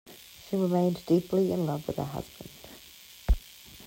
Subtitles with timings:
[0.49, 2.49] She remained deeply in love with her husband.